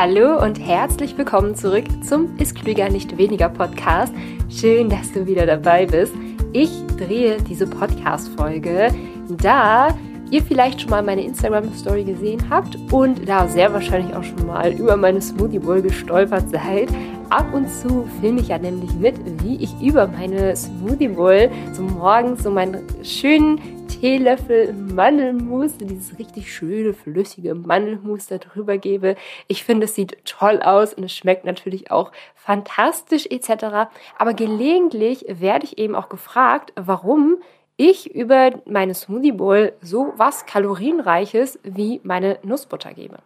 [0.00, 4.14] Hallo und herzlich willkommen zurück zum Ist klüger nicht weniger Podcast.
[4.48, 6.14] Schön, dass du wieder dabei bist.
[6.52, 8.94] Ich drehe diese Podcast-Folge,
[9.42, 9.88] da
[10.30, 14.70] ihr vielleicht schon mal meine Instagram-Story gesehen habt und da sehr wahrscheinlich auch schon mal
[14.70, 16.90] über meine Smoothie Bowl gestolpert seid.
[17.30, 21.82] Ab und zu filme ich ja nämlich mit, wie ich über meine Smoothie Bowl so
[21.82, 29.16] morgens so meinen schönen Teelöffel Mandelmus, dieses richtig schöne, flüssige Mandelmus da drüber gebe.
[29.48, 33.90] Ich finde, es sieht toll aus und es schmeckt natürlich auch fantastisch etc.
[34.18, 37.38] Aber gelegentlich werde ich eben auch gefragt, warum
[37.76, 43.18] ich über meine Smoothie Bowl so was kalorienreiches wie meine Nussbutter gebe.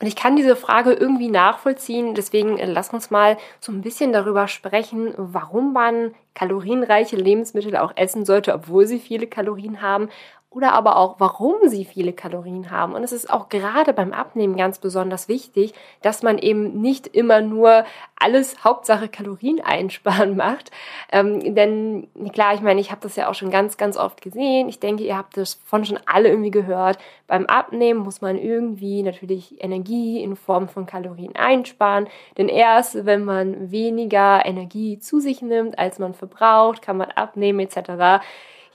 [0.00, 4.12] Und ich kann diese Frage irgendwie nachvollziehen, deswegen äh, lass uns mal so ein bisschen
[4.12, 10.08] darüber sprechen, warum man kalorienreiche Lebensmittel auch essen sollte, obwohl sie viele Kalorien haben
[10.54, 12.94] oder aber auch, warum sie viele Kalorien haben.
[12.94, 17.40] Und es ist auch gerade beim Abnehmen ganz besonders wichtig, dass man eben nicht immer
[17.40, 17.84] nur
[18.16, 20.70] alles Hauptsache Kalorien einsparen macht.
[21.10, 24.68] Ähm, denn klar, ich meine, ich habe das ja auch schon ganz, ganz oft gesehen.
[24.68, 26.98] Ich denke, ihr habt das von schon alle irgendwie gehört.
[27.26, 32.06] Beim Abnehmen muss man irgendwie natürlich Energie in Form von Kalorien einsparen.
[32.38, 37.60] Denn erst wenn man weniger Energie zu sich nimmt, als man verbraucht, kann man abnehmen
[37.60, 38.22] etc.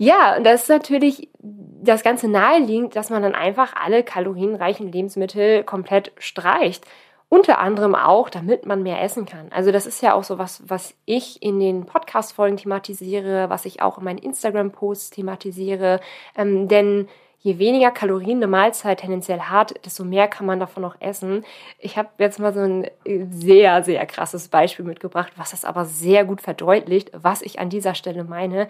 [0.02, 5.64] Ja, und das ist natürlich das Ganze naheliegend, dass man dann einfach alle kalorienreichen Lebensmittel
[5.66, 6.86] komplett streicht.
[7.28, 9.52] Unter anderem auch, damit man mehr essen kann.
[9.52, 13.82] Also das ist ja auch so was, was ich in den Podcast-Folgen thematisiere, was ich
[13.82, 16.00] auch in meinen Instagram-Posts thematisiere.
[16.36, 20.96] Ähm, denn je weniger Kalorien eine Mahlzeit tendenziell hat, desto mehr kann man davon auch
[21.02, 21.44] essen.
[21.78, 22.90] Ich habe jetzt mal so ein
[23.32, 27.96] sehr, sehr krasses Beispiel mitgebracht, was das aber sehr gut verdeutlicht, was ich an dieser
[27.96, 28.70] Stelle meine.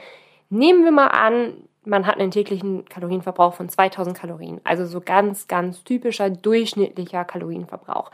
[0.50, 4.62] Nehmen wir mal an, man hat einen täglichen Kalorienverbrauch von 2000 Kalorien.
[4.64, 8.12] Also so ganz, ganz typischer, durchschnittlicher Kalorienverbrauch.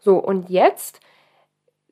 [0.00, 1.00] So, und jetzt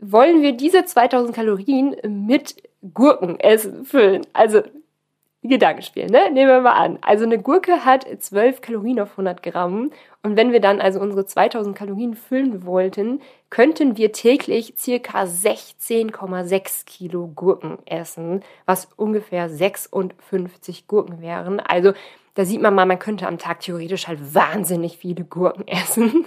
[0.00, 2.62] wollen wir diese 2000 Kalorien mit
[2.94, 4.26] Gurkenessen füllen.
[4.32, 4.62] Also
[5.48, 6.30] Gedankenspiel, ne?
[6.32, 6.98] Nehmen wir mal an.
[7.02, 9.90] Also eine Gurke hat 12 Kalorien auf 100 Gramm.
[10.22, 13.20] Und wenn wir dann also unsere 2000 Kalorien füllen wollten,
[13.50, 21.60] könnten wir täglich circa 16,6 Kilo Gurken essen, was ungefähr 56 Gurken wären.
[21.60, 21.92] Also
[22.36, 26.26] da sieht man mal, man könnte am Tag theoretisch halt wahnsinnig viele Gurken essen.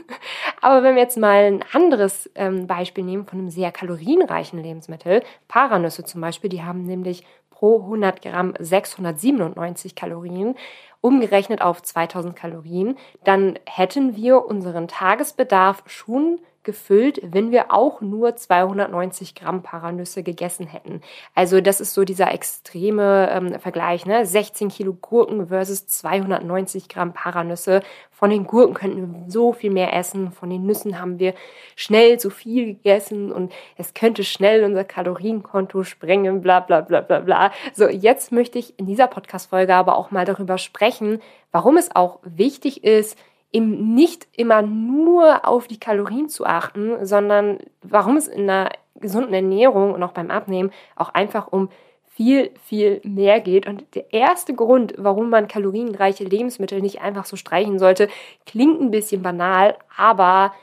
[0.60, 5.22] Aber wenn wir jetzt mal ein anderes ähm, Beispiel nehmen von einem sehr kalorienreichen Lebensmittel,
[5.48, 7.24] Paranüsse zum Beispiel, die haben nämlich
[7.60, 10.56] pro 100 Gramm 697 Kalorien,
[11.02, 18.36] umgerechnet auf 2000 Kalorien, dann hätten wir unseren Tagesbedarf schon gefüllt, wenn wir auch nur
[18.36, 21.02] 290 Gramm Paranüsse gegessen hätten.
[21.36, 24.26] Also das ist so dieser extreme ähm, Vergleich, ne?
[24.26, 27.82] 16 Kilo Gurken versus 290 Gramm Paranüsse.
[28.12, 31.34] Von den Gurken könnten wir so viel mehr essen, von den Nüssen haben wir
[31.78, 37.22] schnell zu viel gegessen und es könnte schnell unser Kalorienkonto sprengen, bla bla bla bla
[37.22, 37.52] bla.
[37.74, 41.22] So, jetzt möchte ich in dieser Podcast-Folge aber auch mal darüber sprechen,
[41.54, 43.18] warum es auch wichtig ist,
[43.52, 49.34] eben nicht immer nur auf die Kalorien zu achten, sondern warum es in einer gesunden
[49.34, 51.70] Ernährung und auch beim Abnehmen auch einfach um
[52.06, 53.66] viel, viel mehr geht.
[53.66, 58.10] Und der erste Grund, warum man kalorienreiche Lebensmittel nicht einfach so streichen sollte,
[58.46, 60.54] klingt ein bisschen banal, aber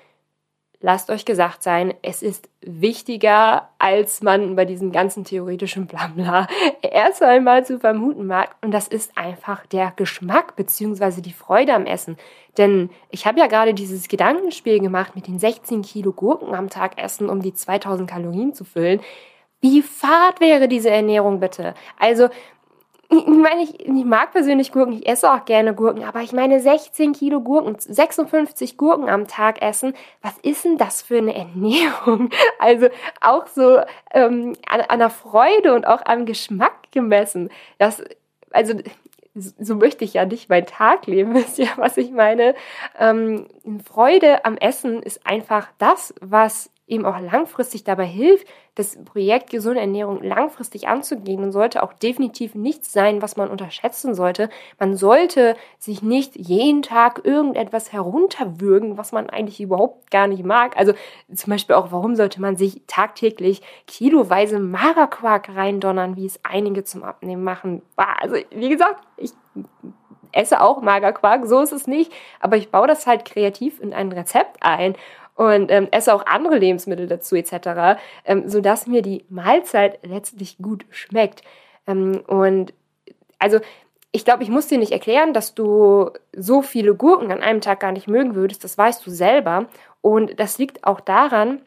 [0.81, 6.49] lasst euch gesagt sein, es ist wichtiger, als man bei diesem ganzen theoretischen Blabla
[6.83, 8.57] erst einmal zu vermuten mag.
[8.61, 11.21] Und das ist einfach der Geschmack bzw.
[11.21, 12.17] die Freude am Essen.
[12.59, 17.01] Denn ich habe ja gerade dieses Gedankenspiel gemacht mit den 16 Kilo Gurken am Tag
[17.01, 19.01] essen, um die 2000 Kalorien zu füllen.
[19.61, 21.75] Wie fad wäre diese Ernährung bitte?
[21.97, 22.29] Also
[23.09, 26.61] ich meine, ich, ich, mag persönlich Gurken, ich esse auch gerne Gurken, aber ich meine
[26.61, 32.31] 16 Kilo Gurken, 56 Gurken am Tag essen, was ist denn das für eine Ernährung?
[32.59, 32.89] Also
[33.21, 33.81] auch so
[34.13, 37.51] ähm, an, an der Freude und auch am Geschmack gemessen.
[37.79, 38.03] Das,
[38.51, 38.75] also
[39.35, 42.55] so möchte ich ja nicht meinen Tag leben, wisst ihr, was ich meine?
[42.99, 43.47] Ähm,
[43.85, 48.47] Freude am Essen ist einfach das, was eben auch langfristig dabei hilft,
[48.77, 54.15] das Projekt gesunde Ernährung langfristig anzugehen und sollte auch definitiv nichts sein, was man unterschätzen
[54.15, 54.51] sollte.
[54.79, 60.77] Man sollte sich nicht jeden Tag irgendetwas herunterwürgen, was man eigentlich überhaupt gar nicht mag.
[60.77, 60.93] Also
[61.35, 67.03] zum Beispiel auch, warum sollte man sich tagtäglich kiloweise Magerquark reindonnern, wie es einige zum
[67.03, 67.83] Abnehmen machen.
[67.97, 69.33] Also wie gesagt, ich
[70.33, 74.13] esse auch Magerquark, so ist es nicht, aber ich baue das halt kreativ in ein
[74.13, 74.95] Rezept ein
[75.37, 80.85] und ähm, esse auch andere Lebensmittel dazu etc., ähm, sodass mir die Mahlzeit letztlich gut
[80.91, 81.43] schmeckt.
[81.87, 82.73] Ähm, und
[83.39, 83.61] also
[84.13, 87.81] ich glaube, ich muss dir nicht erklären, dass du so viele Gurken an einem Tag
[87.81, 89.67] gar nicht mögen würdest, das weißt du selber.
[90.01, 91.61] Und das liegt auch daran,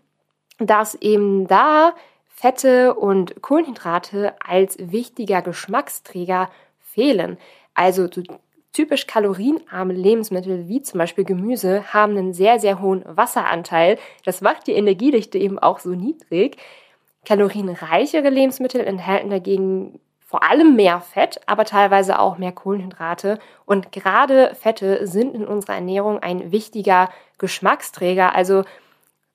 [0.57, 1.93] dass eben da
[2.27, 6.49] Fette und Kohlenhydrate als wichtiger Geschmacksträger
[6.79, 7.37] fehlen.
[7.75, 8.07] Also
[8.79, 13.97] typisch kalorienarme Lebensmittel wie zum Beispiel Gemüse haben einen sehr, sehr hohen Wasseranteil.
[14.23, 16.55] Das macht die Energiedichte eben auch so niedrig.
[17.25, 23.39] Kalorienreichere Lebensmittel enthalten dagegen vor allem mehr Fett, aber teilweise auch mehr Kohlenhydrate.
[23.65, 28.33] Und gerade Fette sind in unserer Ernährung ein wichtiger Geschmacksträger.
[28.33, 28.63] Also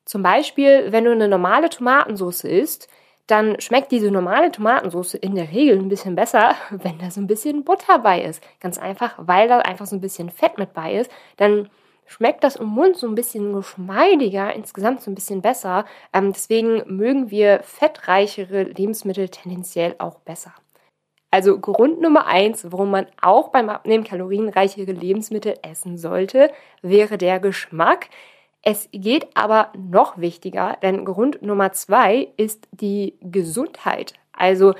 [0.06, 2.88] zum Beispiel, wenn du eine normale Tomatensauce isst,
[3.26, 7.26] dann schmeckt diese normale Tomatensauce in der Regel ein bisschen besser, wenn da so ein
[7.26, 8.42] bisschen Butter bei ist.
[8.60, 11.10] Ganz einfach, weil da einfach so ein bisschen Fett mit bei ist.
[11.36, 11.70] Dann
[12.06, 15.86] schmeckt das im Mund so ein bisschen geschmeidiger, insgesamt so ein bisschen besser.
[16.12, 20.52] Ähm, deswegen mögen wir fettreichere Lebensmittel tendenziell auch besser.
[21.30, 27.40] Also Grund Nummer eins, warum man auch beim Abnehmen kalorienreichere Lebensmittel essen sollte, wäre der
[27.40, 28.08] Geschmack.
[28.66, 34.14] Es geht aber noch wichtiger, denn Grund Nummer zwei ist die Gesundheit.
[34.32, 34.74] Also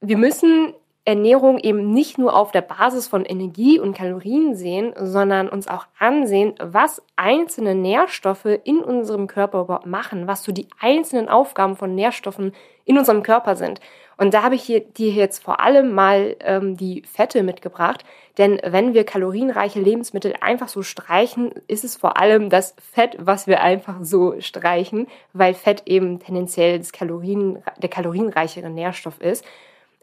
[0.00, 0.74] wir müssen
[1.06, 5.86] Ernährung eben nicht nur auf der Basis von Energie und Kalorien sehen, sondern uns auch
[5.98, 11.94] ansehen, was einzelne Nährstoffe in unserem Körper überhaupt machen, was so die einzelnen Aufgaben von
[11.94, 12.52] Nährstoffen
[12.84, 13.80] in unserem Körper sind.
[14.16, 18.04] Und da habe ich dir jetzt vor allem mal ähm, die Fette mitgebracht,
[18.36, 23.46] denn wenn wir kalorienreiche Lebensmittel einfach so streichen, ist es vor allem das Fett, was
[23.46, 29.44] wir einfach so streichen, weil Fett eben tendenziell Kalorien, der kalorienreichere Nährstoff ist.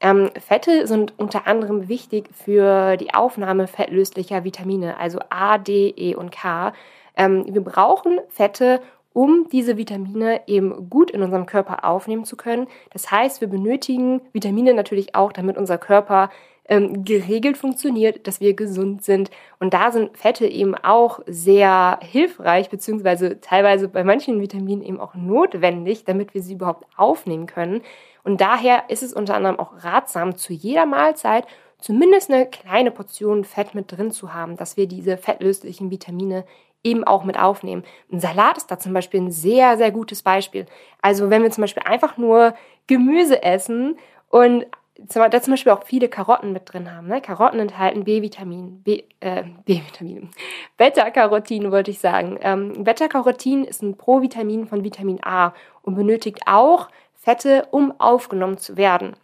[0.01, 6.15] Ähm, Fette sind unter anderem wichtig für die Aufnahme fettlöslicher Vitamine, also A, D, E
[6.15, 6.73] und K.
[7.15, 8.81] Ähm, wir brauchen Fette,
[9.13, 12.67] um diese Vitamine eben gut in unserem Körper aufnehmen zu können.
[12.91, 16.29] Das heißt, wir benötigen Vitamine natürlich auch, damit unser Körper
[16.65, 19.29] ähm, geregelt funktioniert, dass wir gesund sind.
[19.59, 25.15] Und da sind Fette eben auch sehr hilfreich, beziehungsweise teilweise bei manchen Vitaminen eben auch
[25.15, 27.81] notwendig, damit wir sie überhaupt aufnehmen können.
[28.23, 31.45] Und daher ist es unter anderem auch ratsam, zu jeder Mahlzeit
[31.79, 36.45] zumindest eine kleine Portion Fett mit drin zu haben, dass wir diese fettlöslichen Vitamine
[36.81, 37.83] eben auch mit aufnehmen.
[38.11, 40.65] Ein Salat ist da zum Beispiel ein sehr, sehr gutes Beispiel.
[41.01, 42.55] Also wenn wir zum Beispiel einfach nur
[42.87, 43.97] Gemüse essen
[44.29, 44.65] und
[44.97, 47.07] da zum Beispiel auch viele Karotten mit drin haben.
[47.07, 47.21] Ne?
[47.21, 50.29] Karotten enthalten B-Vitamin, äh, B-Vitamin,
[50.77, 52.37] Beta-Carotin wollte ich sagen.
[52.41, 58.77] Ähm, Beta-Carotin ist ein Provitamin von Vitamin A und benötigt auch Fette, um aufgenommen zu
[58.77, 59.15] werden.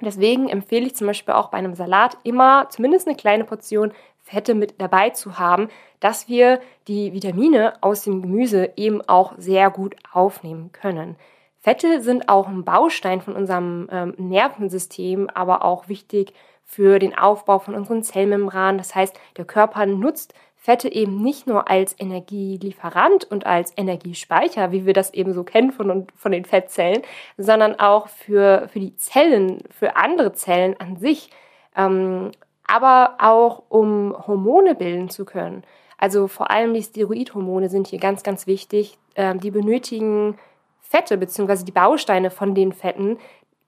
[0.00, 4.54] Deswegen empfehle ich zum Beispiel auch bei einem Salat immer zumindest eine kleine Portion Fette
[4.54, 5.68] mit dabei zu haben,
[6.00, 11.16] dass wir die Vitamine aus dem Gemüse eben auch sehr gut aufnehmen können.
[11.60, 16.32] Fette sind auch ein Baustein von unserem ähm, Nervensystem, aber auch wichtig
[16.64, 18.78] für den Aufbau von unseren Zellmembranen.
[18.78, 24.84] Das heißt, der Körper nutzt Fette eben nicht nur als Energielieferant und als Energiespeicher, wie
[24.84, 27.02] wir das eben so kennen von, von den Fettzellen,
[27.36, 31.30] sondern auch für, für die Zellen, für andere Zellen an sich,
[31.76, 32.32] ähm,
[32.66, 35.62] aber auch um Hormone bilden zu können.
[35.96, 38.98] Also vor allem die Steroidhormone sind hier ganz, ganz wichtig.
[39.14, 40.38] Ähm, die benötigen
[40.88, 43.18] Fette beziehungsweise die Bausteine von den Fetten,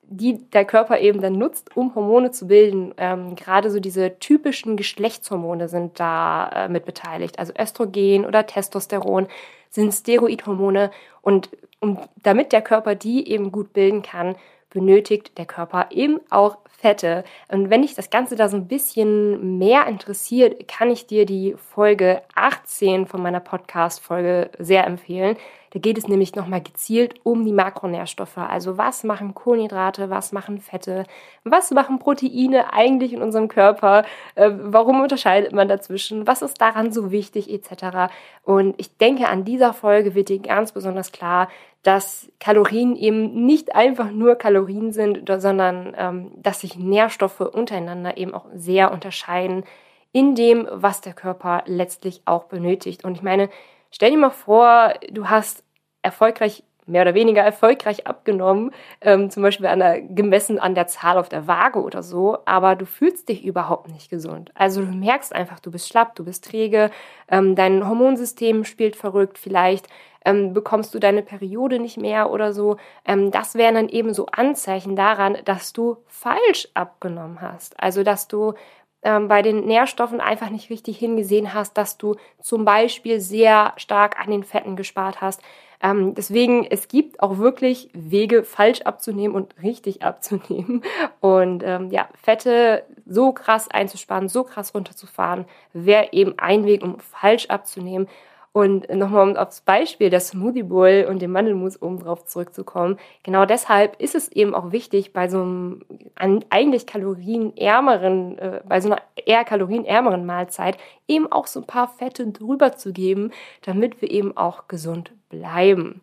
[0.02, 2.94] die der Körper eben dann nutzt, um Hormone zu bilden.
[2.96, 7.38] Ähm, gerade so diese typischen Geschlechtshormone sind da äh, mit beteiligt.
[7.38, 9.28] Also Östrogen oder Testosteron
[9.68, 10.90] sind Steroidhormone
[11.22, 14.34] und um, damit der Körper die eben gut bilden kann,
[14.70, 17.24] benötigt der Körper eben auch Fette.
[17.48, 21.54] Und wenn dich das Ganze da so ein bisschen mehr interessiert, kann ich dir die
[21.56, 25.36] Folge 18 von meiner Podcast-Folge sehr empfehlen.
[25.70, 28.38] Da geht es nämlich nochmal gezielt um die Makronährstoffe.
[28.38, 31.04] Also was machen Kohlenhydrate, was machen Fette,
[31.44, 36.92] was machen Proteine eigentlich in unserem Körper, äh, warum unterscheidet man dazwischen, was ist daran
[36.92, 38.12] so wichtig etc.
[38.42, 41.48] Und ich denke, an dieser Folge wird dir ganz besonders klar,
[41.82, 48.34] dass Kalorien eben nicht einfach nur Kalorien sind, sondern ähm, dass sich Nährstoffe untereinander eben
[48.34, 49.64] auch sehr unterscheiden
[50.12, 53.04] in dem, was der Körper letztlich auch benötigt.
[53.04, 53.48] Und ich meine,
[53.90, 55.64] Stell dir mal vor, du hast
[56.02, 61.18] erfolgreich, mehr oder weniger erfolgreich abgenommen, ähm, zum Beispiel an der, gemessen an der Zahl
[61.18, 64.50] auf der Waage oder so, aber du fühlst dich überhaupt nicht gesund.
[64.54, 66.90] Also du merkst einfach, du bist schlapp, du bist träge,
[67.28, 69.86] ähm, dein Hormonsystem spielt verrückt, vielleicht
[70.24, 72.76] ähm, bekommst du deine Periode nicht mehr oder so.
[73.06, 77.78] Ähm, das wären dann eben so Anzeichen daran, dass du falsch abgenommen hast.
[77.80, 78.54] Also dass du
[79.02, 84.20] ähm, bei den Nährstoffen einfach nicht richtig hingesehen hast, dass du zum Beispiel sehr stark
[84.20, 85.40] an den Fetten gespart hast.
[85.82, 90.82] Ähm, deswegen, es gibt auch wirklich Wege, falsch abzunehmen und richtig abzunehmen.
[91.20, 96.98] Und ähm, ja, Fette so krass einzusparen, so krass runterzufahren, wäre eben ein Weg, um
[97.00, 98.08] falsch abzunehmen.
[98.52, 102.98] Und nochmal um aufs Beispiel der Smoothie Bowl und dem Mandelmus oben drauf zurückzukommen.
[103.22, 108.90] Genau deshalb ist es eben auch wichtig, bei so einem eigentlich kalorienärmeren, äh, bei so
[108.90, 113.30] einer eher kalorienärmeren Mahlzeit eben auch so ein paar Fette drüber zu geben,
[113.62, 116.02] damit wir eben auch gesund bleiben.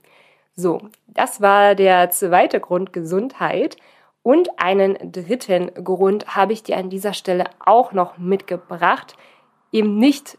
[0.56, 3.76] So, das war der zweite Grund Gesundheit.
[4.24, 9.16] Und einen dritten Grund habe ich dir an dieser Stelle auch noch mitgebracht.
[9.72, 10.38] Eben nicht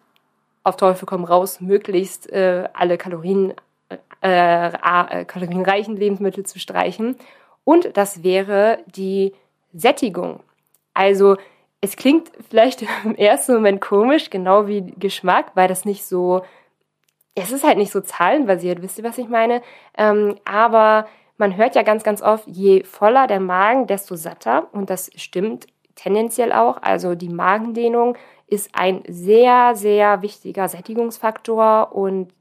[0.69, 3.55] auf Teufel komm raus, möglichst äh, alle Kalorien,
[4.21, 7.17] äh, äh, kalorienreichen Lebensmittel zu streichen.
[7.65, 9.35] Und das wäre die
[9.73, 10.41] Sättigung.
[10.95, 11.37] Also
[11.81, 16.43] es klingt vielleicht im ersten Moment komisch, genau wie Geschmack, weil das nicht so,
[17.35, 19.63] es ist halt nicht so zahlenbasiert, wisst ihr, was ich meine?
[19.97, 21.07] Ähm, aber
[21.37, 24.69] man hört ja ganz, ganz oft, je voller der Magen, desto satter.
[24.73, 26.83] Und das stimmt tendenziell auch.
[26.83, 28.17] Also die Magendehnung
[28.49, 32.33] ist ein sehr, sehr wichtiger Sättigungsfaktor und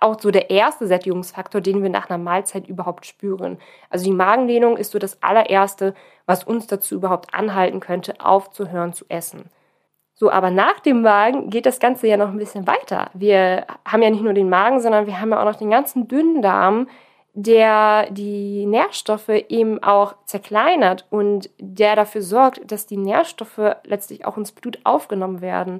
[0.00, 3.58] auch so der erste Sättigungsfaktor, den wir nach einer Mahlzeit überhaupt spüren.
[3.90, 5.94] Also die Magendehnung ist so das allererste,
[6.24, 9.50] was uns dazu überhaupt anhalten könnte, aufzuhören zu essen.
[10.14, 13.10] So, aber nach dem Magen geht das Ganze ja noch ein bisschen weiter.
[13.14, 16.08] Wir haben ja nicht nur den Magen, sondern wir haben ja auch noch den ganzen
[16.08, 16.88] Dünndarm,
[17.40, 24.36] der die Nährstoffe eben auch zerkleinert und der dafür sorgt, dass die Nährstoffe letztlich auch
[24.36, 25.78] ins Blut aufgenommen werden.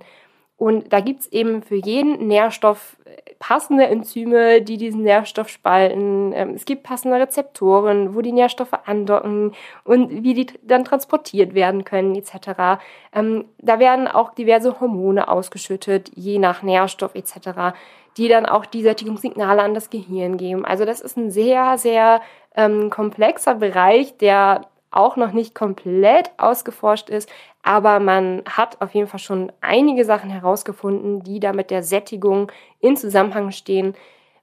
[0.59, 2.97] Und da gibt es eben für jeden Nährstoff
[3.39, 6.33] passende Enzyme, die diesen Nährstoff spalten.
[6.35, 11.85] Ähm, es gibt passende Rezeptoren, wo die Nährstoffe andocken und wie die dann transportiert werden
[11.85, 12.81] können, etc.
[13.15, 17.75] Ähm, da werden auch diverse Hormone ausgeschüttet, je nach Nährstoff etc
[18.17, 20.65] die dann auch die Sättigungssignale an das Gehirn geben.
[20.65, 22.21] Also das ist ein sehr, sehr
[22.57, 27.31] ähm, komplexer Bereich, der auch noch nicht komplett ausgeforscht ist,
[27.63, 32.51] aber man hat auf jeden Fall schon einige Sachen herausgefunden, die da mit der Sättigung
[32.81, 33.95] in Zusammenhang stehen.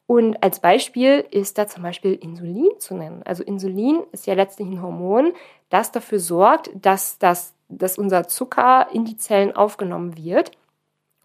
[0.08, 3.24] Und als Beispiel ist da zum Beispiel Insulin zu nennen.
[3.26, 5.34] Also Insulin ist ja letztlich ein Hormon,
[5.70, 10.52] das dafür sorgt, dass, das, dass unser Zucker in die Zellen aufgenommen wird.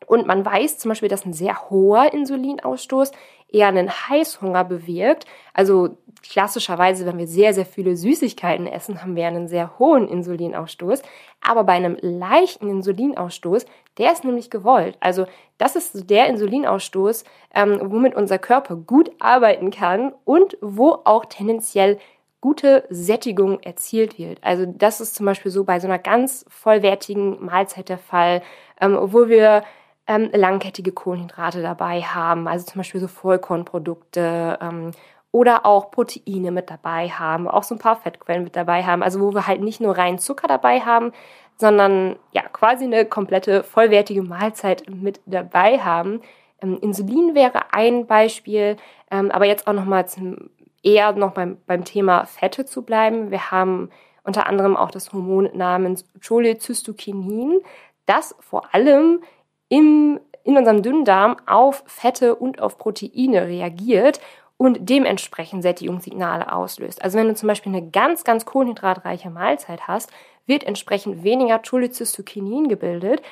[0.06, 3.12] Und man weiß zum Beispiel, dass ein sehr hoher Insulinausstoß
[3.49, 5.26] eher einen Heißhunger bewirkt.
[5.52, 11.02] Also klassischerweise, wenn wir sehr, sehr viele Süßigkeiten essen, haben wir einen sehr hohen Insulinausstoß.
[11.40, 13.66] Aber bei einem leichten Insulinausstoß,
[13.98, 14.96] der ist nämlich gewollt.
[15.00, 15.26] Also
[15.58, 17.24] das ist der Insulinausstoß,
[17.54, 21.98] ähm, womit unser Körper gut arbeiten kann und wo auch tendenziell
[22.40, 24.42] gute Sättigung erzielt wird.
[24.42, 28.42] Also das ist zum Beispiel so bei so einer ganz vollwertigen Mahlzeit der Fall,
[28.80, 29.62] ähm, wo wir
[30.06, 34.90] ähm, langkettige Kohlenhydrate dabei haben, also zum Beispiel so Vollkornprodukte ähm,
[35.32, 39.20] oder auch Proteine mit dabei haben, auch so ein paar Fettquellen mit dabei haben, also
[39.20, 41.12] wo wir halt nicht nur rein Zucker dabei haben,
[41.56, 46.22] sondern ja quasi eine komplette vollwertige Mahlzeit mit dabei haben.
[46.62, 48.76] Ähm, Insulin wäre ein Beispiel,
[49.10, 50.50] ähm, aber jetzt auch noch mal zum,
[50.82, 53.30] eher noch beim, beim Thema Fette zu bleiben.
[53.30, 53.90] Wir haben
[54.25, 57.60] unter anderem auch das Hormon namens Cholecystokinin,
[58.06, 59.22] das vor allem
[59.68, 64.20] im, in unserem Dünndarm auf Fette und auf Proteine reagiert
[64.60, 67.00] und dementsprechend Sättigungssignale auslöst.
[67.02, 70.10] Also wenn du zum Beispiel eine ganz, ganz kohlenhydratreiche Mahlzeit hast,
[70.44, 73.22] wird entsprechend weniger Cholecystokinin gebildet.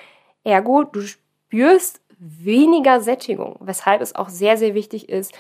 [0.42, 5.34] Ergo, du spürst weniger Sättigung, weshalb es auch sehr, sehr wichtig ist,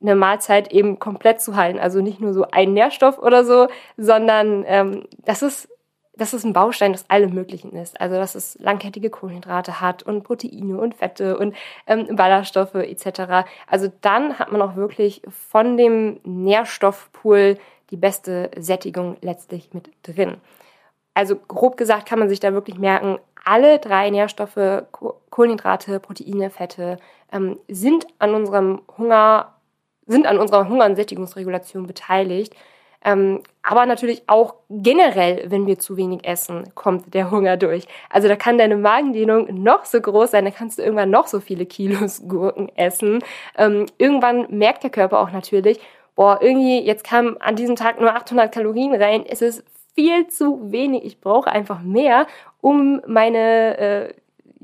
[0.00, 1.78] eine Mahlzeit eben komplett zu halten.
[1.78, 5.68] Also nicht nur so ein Nährstoff oder so, sondern ähm, das ist
[6.16, 8.00] dass es ein Baustein das allem Möglichen ist.
[8.00, 11.54] Also dass es langkettige Kohlenhydrate hat und Proteine und Fette und
[11.86, 13.46] ähm, Ballaststoffe etc.
[13.66, 17.58] Also dann hat man auch wirklich von dem Nährstoffpool
[17.90, 20.36] die beste Sättigung letztlich mit drin.
[21.14, 24.84] Also grob gesagt kann man sich da wirklich merken, alle drei Nährstoffe,
[25.30, 26.98] Kohlenhydrate, Proteine, Fette,
[27.30, 29.54] ähm, sind an unserem Hunger,
[30.06, 32.54] sind an unserer Hunger- und Sättigungsregulation beteiligt.
[33.04, 37.86] Ähm, aber natürlich auch generell, wenn wir zu wenig essen, kommt der Hunger durch.
[38.10, 41.40] Also da kann deine Magendehnung noch so groß sein, da kannst du irgendwann noch so
[41.40, 43.22] viele Kilos Gurken essen.
[43.56, 45.80] Ähm, irgendwann merkt der Körper auch natürlich,
[46.14, 50.72] boah, irgendwie, jetzt kam an diesem Tag nur 800 Kalorien rein, es ist viel zu
[50.72, 52.26] wenig, ich brauche einfach mehr,
[52.60, 54.14] um meine äh,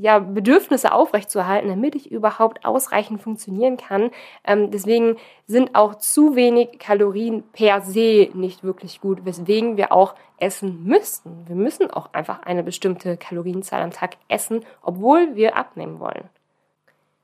[0.01, 4.11] ja, Bedürfnisse aufrechtzuerhalten, damit ich überhaupt ausreichend funktionieren kann.
[4.45, 5.17] Ähm, deswegen
[5.47, 11.45] sind auch zu wenig Kalorien per se nicht wirklich gut, weswegen wir auch essen müssten.
[11.47, 16.31] Wir müssen auch einfach eine bestimmte Kalorienzahl am Tag essen, obwohl wir abnehmen wollen.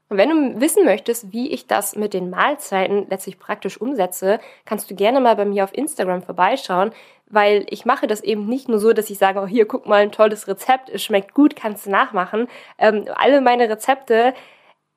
[0.09, 4.91] Und wenn du wissen möchtest, wie ich das mit den Mahlzeiten letztlich praktisch umsetze, kannst
[4.91, 6.93] du gerne mal bei mir auf Instagram vorbeischauen,
[7.29, 10.03] weil ich mache das eben nicht nur so, dass ich sage, oh, hier, guck mal,
[10.03, 12.47] ein tolles Rezept, es schmeckt gut, kannst du nachmachen.
[12.79, 14.33] Ähm, alle meine Rezepte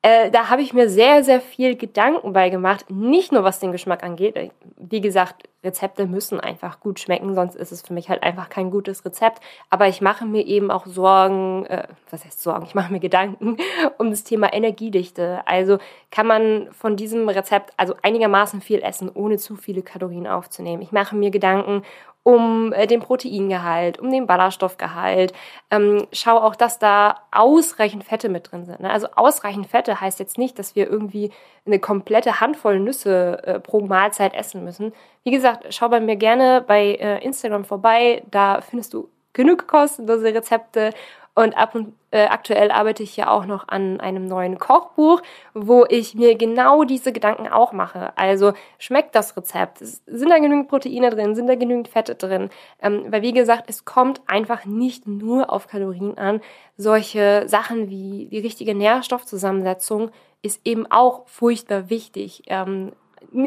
[0.02, 2.86] äh, da habe ich mir sehr, sehr viel Gedanken bei gemacht.
[2.88, 4.50] Nicht nur was den Geschmack angeht.
[4.78, 8.70] Wie gesagt, Rezepte müssen einfach gut schmecken, sonst ist es für mich halt einfach kein
[8.70, 9.42] gutes Rezept.
[9.68, 12.64] Aber ich mache mir eben auch Sorgen, äh, was heißt Sorgen?
[12.64, 13.58] Ich mache mir Gedanken
[13.98, 15.42] um das Thema Energiedichte.
[15.44, 15.76] Also
[16.10, 20.80] kann man von diesem Rezept also einigermaßen viel essen, ohne zu viele Kalorien aufzunehmen.
[20.80, 21.82] Ich mache mir Gedanken
[22.30, 25.32] um äh, den Proteingehalt, um den Ballaststoffgehalt.
[25.70, 28.80] Ähm, schau auch, dass da ausreichend Fette mit drin sind.
[28.80, 28.90] Ne?
[28.90, 31.32] Also ausreichend Fette heißt jetzt nicht, dass wir irgendwie
[31.66, 34.92] eine komplette Handvoll Nüsse äh, pro Mahlzeit essen müssen.
[35.24, 38.22] Wie gesagt, schau bei mir gerne bei äh, Instagram vorbei.
[38.30, 40.92] Da findest du genug kostenlose Rezepte
[41.40, 45.22] und ab und äh, aktuell arbeite ich ja auch noch an einem neuen Kochbuch,
[45.54, 48.12] wo ich mir genau diese Gedanken auch mache.
[48.16, 49.78] Also schmeckt das Rezept?
[49.78, 51.34] Sind da genügend Proteine drin?
[51.34, 52.50] Sind da genügend Fette drin?
[52.82, 56.40] Ähm, weil wie gesagt, es kommt einfach nicht nur auf Kalorien an.
[56.76, 60.10] Solche Sachen wie die richtige Nährstoffzusammensetzung
[60.42, 62.42] ist eben auch furchtbar wichtig.
[62.48, 62.92] Ähm,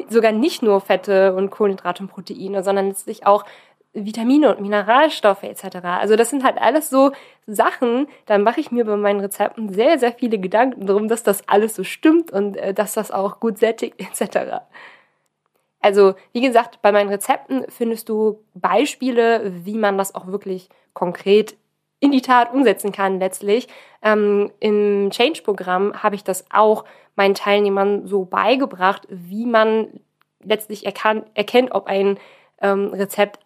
[0.10, 3.44] sogar nicht nur Fette und Kohlenhydrate und Proteine, sondern letztlich auch
[3.94, 5.78] Vitamine und Mineralstoffe etc.
[5.84, 7.12] Also das sind halt alles so
[7.46, 11.48] Sachen, da mache ich mir bei meinen Rezepten sehr, sehr viele Gedanken drum, dass das
[11.48, 14.62] alles so stimmt und äh, dass das auch gut sättigt etc.
[15.80, 21.56] Also wie gesagt, bei meinen Rezepten findest du Beispiele, wie man das auch wirklich konkret
[22.00, 23.68] in die Tat umsetzen kann letztlich.
[24.02, 26.84] Ähm, Im Change-Programm habe ich das auch
[27.16, 29.88] meinen Teilnehmern so beigebracht, wie man
[30.44, 32.18] letztlich erkan erkennt, ob ein
[32.62, 33.40] ähm, Rezept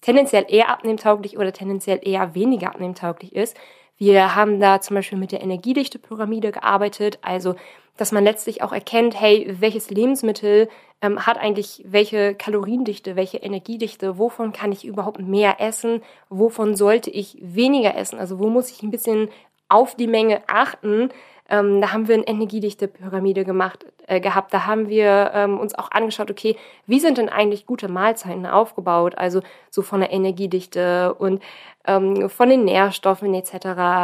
[0.00, 3.56] tendenziell eher abnehmtauglich oder tendenziell eher weniger abnehmtauglich ist.
[3.96, 7.56] Wir haben da zum Beispiel mit der Energiedichte-Pyramide gearbeitet, also
[7.96, 10.68] dass man letztlich auch erkennt, hey, welches Lebensmittel
[11.02, 17.10] ähm, hat eigentlich welche Kaloriendichte, welche Energiedichte, wovon kann ich überhaupt mehr essen, wovon sollte
[17.10, 19.28] ich weniger essen, also wo muss ich ein bisschen
[19.68, 21.10] auf die Menge achten,
[21.48, 24.52] ähm, da haben wir eine energiedichte Pyramide gemacht äh, gehabt.
[24.52, 26.56] Da haben wir ähm, uns auch angeschaut, okay,
[26.86, 29.16] wie sind denn eigentlich gute Mahlzeiten aufgebaut?
[29.16, 31.42] Also so von der Energiedichte und
[31.86, 33.54] ähm, von den Nährstoffen etc.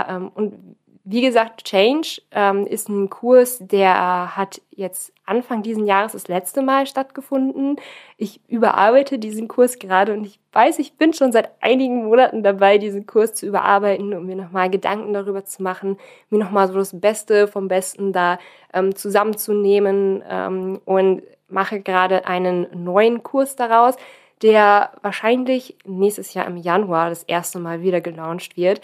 [0.09, 0.77] Ähm, und
[1.07, 6.63] wie gesagt, Change ähm, ist ein Kurs, der hat jetzt Anfang diesen Jahres das letzte
[6.63, 7.77] Mal stattgefunden.
[8.17, 12.79] Ich überarbeite diesen Kurs gerade und ich weiß, ich bin schon seit einigen Monaten dabei,
[12.79, 15.99] diesen Kurs zu überarbeiten, um mir nochmal Gedanken darüber zu machen,
[16.31, 18.39] mir nochmal so das Beste vom Besten da
[18.73, 23.97] ähm, zusammenzunehmen ähm, und mache gerade einen neuen Kurs daraus,
[24.43, 28.81] der wahrscheinlich nächstes Jahr im Januar das erste Mal wieder gelauncht wird.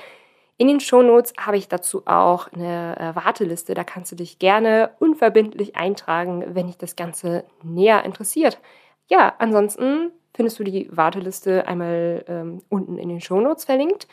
[0.61, 3.73] In den Shownotes habe ich dazu auch eine äh, Warteliste.
[3.73, 8.61] Da kannst du dich gerne unverbindlich eintragen, wenn dich das Ganze näher interessiert.
[9.09, 14.07] Ja, ansonsten findest du die Warteliste einmal ähm, unten in den Shownotes verlinkt.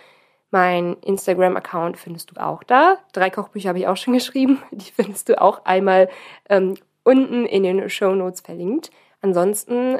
[0.49, 2.97] Mein Instagram-Account findest du auch da.
[3.12, 4.63] Drei Kochbücher habe ich auch schon geschrieben.
[4.71, 6.07] Die findest du auch einmal
[6.47, 8.89] ähm, unten in den Shownotes verlinkt.
[9.19, 9.99] Ansonsten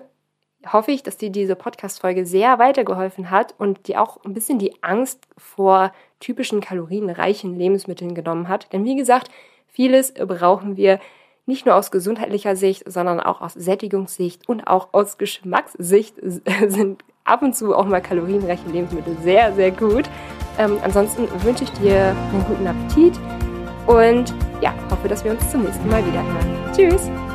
[0.72, 4.82] hoffe ich, dass dir diese Podcast-Folge sehr weitergeholfen hat und dir auch ein bisschen die
[4.82, 8.72] Angst vor typischen kalorienreichen Lebensmitteln genommen hat.
[8.74, 9.30] Denn wie gesagt,
[9.68, 11.00] vieles brauchen wir
[11.46, 16.16] nicht nur aus gesundheitlicher Sicht, sondern auch aus Sättigungssicht und auch aus Geschmackssicht
[16.68, 20.10] sind ab und zu auch mal kalorienreiche Lebensmittel sehr, sehr gut.
[20.58, 23.20] Ähm, ansonsten wünsche ich dir einen guten Appetit
[23.86, 26.72] und ja, hoffe, dass wir uns zum nächsten Mal wieder hören.
[26.76, 27.27] Tschüss!